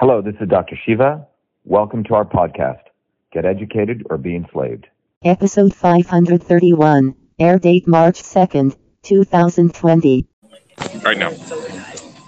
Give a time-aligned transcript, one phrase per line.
[0.00, 0.76] Hello, this is Dr.
[0.86, 1.26] Shiva.
[1.64, 2.82] Welcome to our podcast,
[3.32, 4.86] Get Educated or Be Enslaved.
[5.24, 10.24] Episode 531, air date March 2nd, 2020.
[11.02, 11.32] Right now.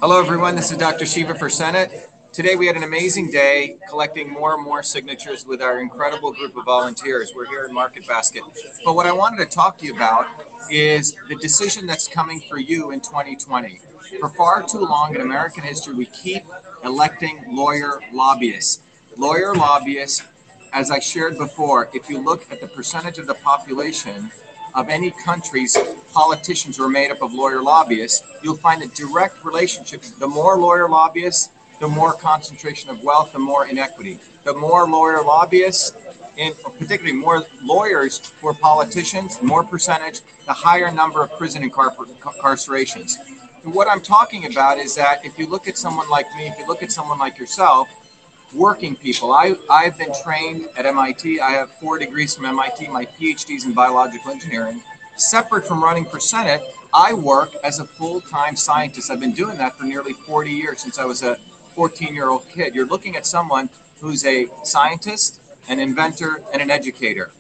[0.01, 0.57] Hello, everyone.
[0.57, 1.07] This is Dr.
[1.07, 2.11] Shiva for Senate.
[2.33, 6.57] Today, we had an amazing day collecting more and more signatures with our incredible group
[6.57, 7.33] of volunteers.
[7.37, 8.43] We're here in Market Basket.
[8.85, 10.27] But what I wanted to talk to you about
[10.73, 13.81] is the decision that's coming for you in 2020.
[14.19, 16.45] For far too long in American history, we keep
[16.85, 18.83] electing lawyer lobbyists.
[19.17, 20.25] Lawyer lobbyists,
[20.73, 24.33] as I shared before, if you look at the percentage of the population
[24.75, 25.77] of any country's
[26.13, 30.03] politicians who are made up of lawyer lobbyists, you'll find a direct relationship.
[30.03, 34.19] The more lawyer lobbyists, the more concentration of wealth, the more inequity.
[34.45, 35.93] The more lawyer lobbyists,
[36.37, 43.19] and particularly more lawyers who are politicians, more percentage, the higher number of prison incarcerations.
[43.63, 46.59] And what I'm talking about is that if you look at someone like me, if
[46.59, 47.89] you look at someone like yourself,
[48.55, 51.41] working people, I, I've been trained at MIT.
[51.41, 52.89] I have four degrees from MIT.
[52.89, 54.83] My PhD's in biological engineering.
[55.17, 56.63] Separate from running for Senate,
[56.95, 59.11] I work as a full time scientist.
[59.11, 61.37] I've been doing that for nearly 40 years since I was a
[61.75, 62.75] 14 year old kid.
[62.75, 63.69] You're looking at someone
[64.01, 67.31] who's a scientist, an inventor, and an educator.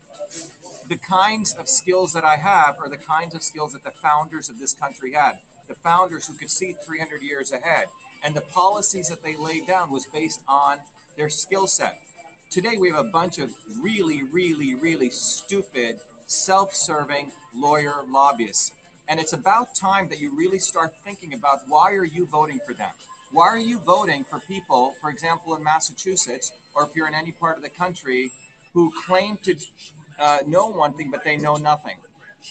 [0.87, 4.51] The kinds of skills that I have are the kinds of skills that the founders
[4.51, 5.43] of this country had.
[5.71, 7.91] The founders who could see 300 years ahead.
[8.25, 10.83] And the policies that they laid down was based on
[11.15, 12.05] their skill set.
[12.51, 18.75] Today, we have a bunch of really, really, really stupid, self serving lawyer lobbyists.
[19.07, 22.75] And it's about time that you really start thinking about why are you voting for
[22.75, 22.97] them?
[23.31, 27.31] Why are you voting for people, for example, in Massachusetts, or if you're in any
[27.31, 28.33] part of the country,
[28.73, 29.57] who claim to
[30.19, 32.01] uh, know one thing, but they know nothing?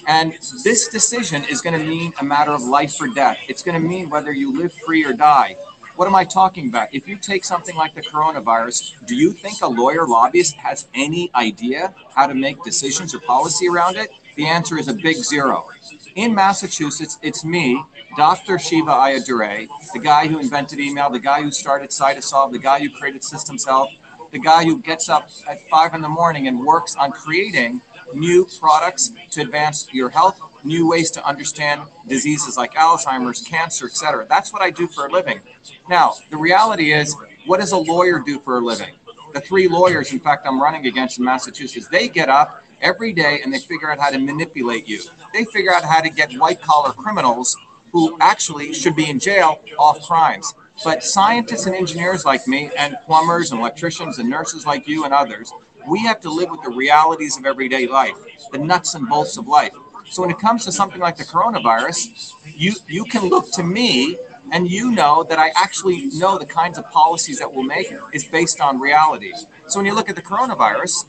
[0.08, 3.40] And this decision is going to mean a matter of life or death.
[3.48, 5.56] It's going to mean whether you live free or die.
[5.96, 6.94] What am I talking about?
[6.94, 11.30] If you take something like the coronavirus, do you think a lawyer lobbyist has any
[11.36, 14.10] idea how to make decisions or policy around it?
[14.36, 15.68] The answer is a big zero.
[16.16, 17.84] In Massachusetts, it's me,
[18.16, 18.58] Dr.
[18.58, 22.90] Shiva Ayyadurai, the guy who invented email, the guy who started Cytosolve, the guy who
[22.90, 23.92] created Systems Health,
[24.32, 27.82] the guy who gets up at five in the morning and works on creating
[28.14, 34.26] new products to advance your health, new ways to understand diseases like Alzheimer's, cancer, etc.
[34.28, 35.42] That's what I do for a living.
[35.88, 37.16] Now, the reality is,
[37.46, 38.96] what does a lawyer do for a living?
[39.34, 43.42] The three lawyers, in fact, I'm running against in Massachusetts, they get up every day
[43.44, 45.02] and they figure out how to manipulate you.
[45.34, 47.56] They figure out how to get white collar criminals
[47.92, 50.54] who actually should be in jail off crimes.
[50.84, 55.14] But scientists and engineers like me, and plumbers and electricians and nurses like you and
[55.14, 55.52] others,
[55.88, 58.18] we have to live with the realities of everyday life,
[58.52, 59.74] the nuts and bolts of life.
[60.06, 64.18] So when it comes to something like the coronavirus, you you can look to me
[64.52, 68.26] and you know that I actually know the kinds of policies that we'll make is
[68.26, 69.34] based on reality.
[69.68, 71.06] So when you look at the coronavirus,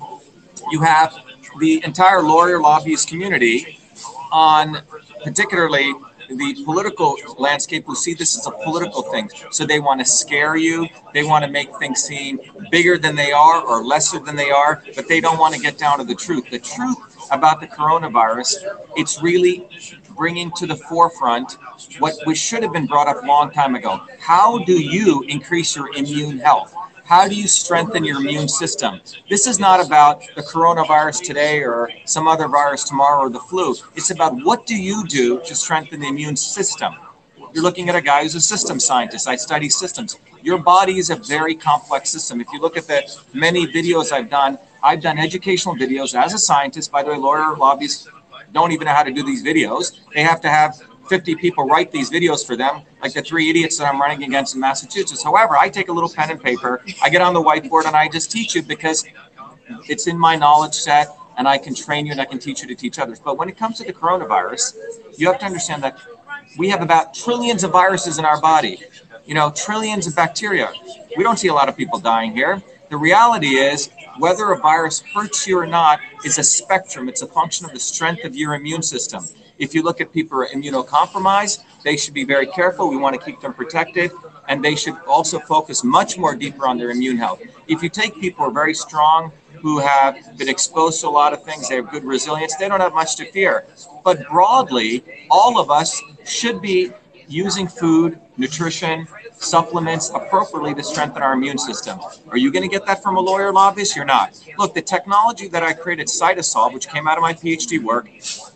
[0.71, 1.17] you have
[1.59, 3.79] the entire lawyer lobbyist community
[4.31, 4.79] on
[5.25, 5.95] particularly
[6.31, 9.31] the political landscape will see this as a political thing.
[9.51, 10.89] So they want to scare you.
[11.13, 14.83] They want to make things seem bigger than they are or lesser than they are,
[14.95, 16.51] but they don't want to get down to the truth.
[16.51, 16.97] The truth
[17.31, 18.57] about the coronavirus,
[18.97, 19.69] it's really
[20.17, 21.59] bringing to the forefront
[21.99, 24.01] what should have been brought up a long time ago.
[24.19, 26.75] How do you increase your immune health?
[27.11, 29.01] How do you strengthen your immune system?
[29.29, 33.75] This is not about the coronavirus today or some other virus tomorrow or the flu.
[33.97, 36.95] It's about what do you do to strengthen the immune system?
[37.53, 39.27] You're looking at a guy who's a system scientist.
[39.27, 40.21] I study systems.
[40.41, 42.41] Your body is a very complex system.
[42.41, 43.03] If you look at the
[43.35, 46.93] many videos I've done, I've done educational videos as a scientist.
[46.93, 48.07] By the way, lawyer lobbyists
[48.53, 49.99] don't even know how to do these videos.
[50.15, 53.77] They have to have 50 people write these videos for them, like the three idiots
[53.79, 55.25] that I'm running against in Massachusetts.
[55.25, 58.09] However, I take a little pen and paper, I get on the whiteboard, and I
[58.09, 59.05] just teach you because
[59.89, 62.69] it's in my knowledge set and I can train you and I can teach you
[62.69, 63.19] to teach others.
[63.19, 64.77] But when it comes to the coronavirus,
[65.17, 65.99] you have to understand that
[66.57, 68.81] we have about trillions of viruses in our body,
[69.27, 70.73] you know, trillions of bacteria.
[71.17, 72.63] We don't see a lot of people dying here.
[72.89, 77.09] The reality is, whether a virus hurts you or not is a spectrum.
[77.09, 79.25] It's a function of the strength of your immune system.
[79.61, 82.89] If you look at people who are immunocompromised, they should be very careful.
[82.89, 84.11] We want to keep them protected,
[84.49, 87.43] and they should also focus much more deeper on their immune health.
[87.69, 91.35] If you take people who are very strong, who have been exposed to a lot
[91.35, 93.67] of things, they have good resilience, they don't have much to fear.
[94.03, 96.93] But broadly, all of us should be
[97.31, 101.99] using food, nutrition, supplements appropriately to strengthen our immune system.
[102.29, 103.97] Are you going to get that from a lawyer lobbyist?
[103.97, 104.43] You're not.
[104.59, 108.09] Look, the technology that I created, Cytosolve, which came out of my PhD work,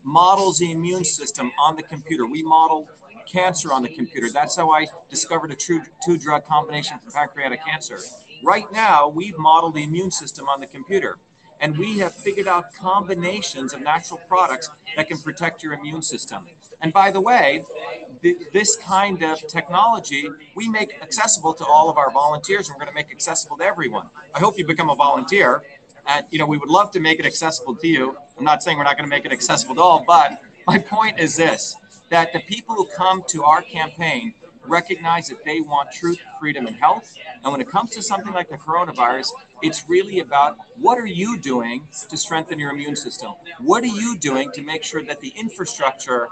[0.03, 2.27] models the immune system on the computer.
[2.27, 2.91] We model
[3.27, 4.31] cancer on the computer.
[4.31, 7.99] That's how I discovered a true two drug combination for pancreatic cancer.
[8.43, 11.19] Right now, we've modeled the immune system on the computer
[11.61, 16.49] and we have figured out combinations of natural products that can protect your immune system.
[16.81, 17.65] And by the way,
[18.21, 22.85] th- this kind of technology we make accessible to all of our volunteers, and we're
[22.85, 24.11] going to make accessible to everyone.
[24.35, 25.65] I hope you become a volunteer.
[26.07, 28.19] And you know, we would love to make it accessible to you.
[28.37, 31.19] I'm not saying we're not going to make it accessible to all, but my point
[31.19, 31.77] is this:
[32.11, 34.35] that the people who come to our campaign
[34.65, 37.17] recognize that they want truth, freedom, and health.
[37.43, 39.31] And when it comes to something like the coronavirus,
[39.63, 43.33] it's really about what are you doing to strengthen your immune system?
[43.59, 46.29] What are you doing to make sure that the infrastructure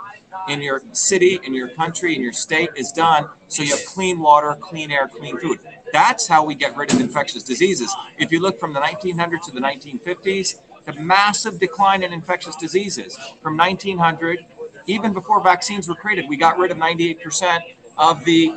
[0.48, 4.18] in your city, in your country, in your state is done so you have clean
[4.18, 5.60] water, clean air, clean food?
[5.92, 7.94] That's how we get rid of infectious diseases.
[8.18, 13.16] If you look from the 1900s to the 1950s, the massive decline in infectious diseases
[13.40, 14.46] from 1900
[14.86, 18.54] even before vaccines were created, we got rid of 98% of the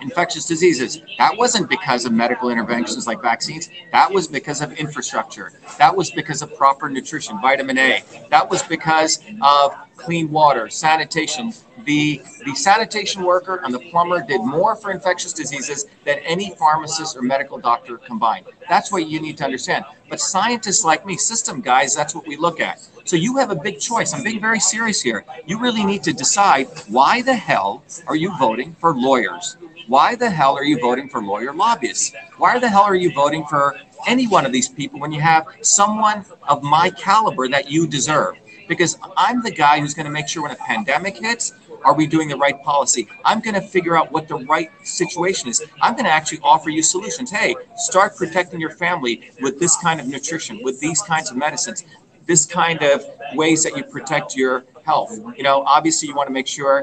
[0.00, 1.02] infectious diseases.
[1.18, 3.68] That wasn't because of medical interventions like vaccines.
[3.92, 5.52] That was because of infrastructure.
[5.78, 8.02] That was because of proper nutrition, vitamin A.
[8.30, 11.52] That was because of clean water, sanitation.
[11.84, 17.16] The, the sanitation worker and the plumber did more for infectious diseases than any pharmacist
[17.16, 18.46] or medical doctor combined.
[18.68, 19.84] That's what you need to understand.
[20.08, 22.80] But scientists like me, system guys, that's what we look at.
[23.04, 24.12] So you have a big choice.
[24.12, 25.24] I'm being very serious here.
[25.46, 29.56] You really need to decide why the hell are you voting for lawyers?
[29.90, 32.12] Why the hell are you voting for lawyer lobbyists?
[32.36, 33.76] Why the hell are you voting for
[34.06, 38.36] any one of these people when you have someone of my caliber that you deserve?
[38.68, 41.54] Because I'm the guy who's going to make sure when a pandemic hits,
[41.84, 43.08] are we doing the right policy?
[43.24, 45.60] I'm going to figure out what the right situation is.
[45.82, 47.32] I'm going to actually offer you solutions.
[47.32, 51.84] Hey, start protecting your family with this kind of nutrition, with these kinds of medicines
[52.30, 53.04] this kind of
[53.34, 55.12] ways that you protect your health.
[55.38, 56.74] You know, obviously you want to make sure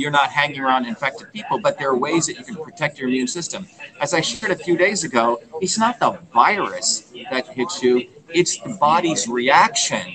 [0.00, 3.08] you're not hanging around infected people, but there are ways that you can protect your
[3.08, 3.60] immune system.
[4.04, 5.24] As I shared a few days ago,
[5.62, 6.86] it's not the virus
[7.32, 7.94] that hits you,
[8.40, 10.06] it's the body's reaction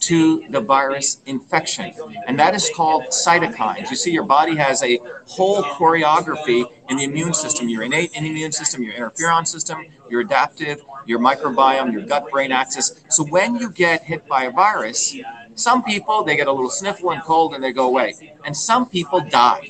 [0.00, 1.92] to the virus infection.
[2.26, 3.90] And that is called cytokines.
[3.90, 8.52] You see, your body has a whole choreography in the immune system your innate immune
[8.52, 9.78] system, your interferon system,
[10.10, 12.86] your adaptive, your microbiome, your gut brain axis.
[13.08, 15.14] So when you get hit by a virus,
[15.60, 18.14] some people they get a little sniffle and cold and they go away.
[18.44, 19.68] And some people die.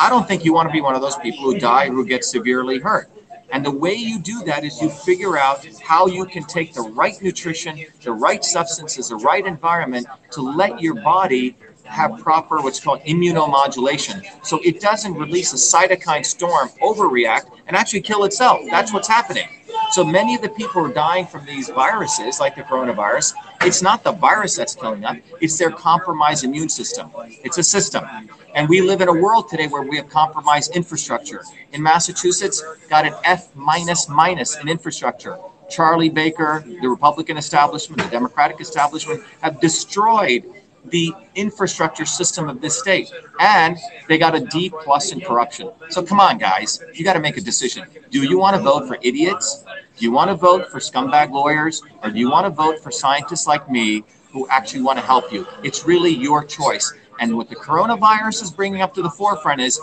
[0.00, 2.24] I don't think you want to be one of those people who die who get
[2.24, 3.08] severely hurt.
[3.52, 6.80] And the way you do that is you figure out how you can take the
[6.80, 12.80] right nutrition, the right substances, the right environment to let your body have proper what's
[12.80, 14.24] called immunomodulation.
[14.44, 18.60] So it doesn't release a cytokine storm, overreact, and actually kill itself.
[18.70, 19.48] That's what's happening.
[19.92, 24.02] So many of the people are dying from these viruses, like the coronavirus, it's not
[24.02, 27.10] the virus that's killing them, it's their compromised immune system.
[27.44, 28.06] It's a system.
[28.54, 31.44] And we live in a world today where we have compromised infrastructure.
[31.72, 35.36] In Massachusetts, got an F minus minus in infrastructure.
[35.68, 40.44] Charlie Baker, the Republican establishment, the Democratic establishment have destroyed
[40.86, 43.12] the infrastructure system of this state.
[43.38, 43.76] And
[44.08, 45.70] they got a D plus in corruption.
[45.90, 47.86] So come on, guys, you got to make a decision.
[48.10, 49.64] Do you want to vote for idiots?
[49.96, 51.82] Do you want to vote for scumbag lawyers?
[52.02, 55.32] Or do you want to vote for scientists like me who actually want to help
[55.32, 55.46] you?
[55.62, 56.92] It's really your choice.
[57.20, 59.80] And what the coronavirus is bringing up to the forefront is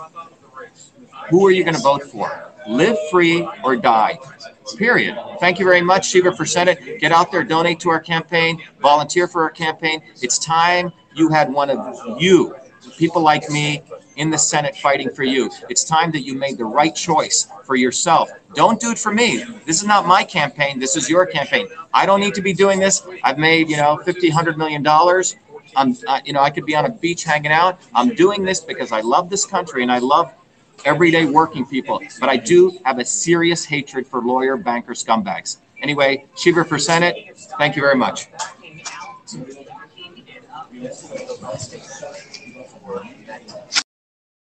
[1.28, 2.52] who are you going to vote for?
[2.68, 4.18] Live free or die.
[4.76, 5.16] Period.
[5.40, 7.00] Thank you very much, Shiva for Senate.
[7.00, 10.02] Get out there, donate to our campaign, volunteer for our campaign.
[10.20, 12.54] It's time you had one of you,
[12.98, 13.82] people like me,
[14.16, 15.50] in the Senate fighting for you.
[15.68, 18.30] It's time that you made the right choice for yourself.
[18.54, 19.44] Don't do it for me.
[19.66, 20.78] This is not my campaign.
[20.78, 21.68] This is your campaign.
[21.94, 23.02] I don't need to be doing this.
[23.22, 25.36] I've made, you know, 50, 100 million dollars.
[25.76, 27.80] I'm, uh, you know, I could be on a beach hanging out.
[27.94, 30.32] I'm doing this because I love this country and I love
[30.84, 32.02] everyday working people.
[32.18, 35.58] But I do have a serious hatred for lawyer, banker, scumbags.
[35.82, 38.28] Anyway, Shiva for Senate, thank you very much.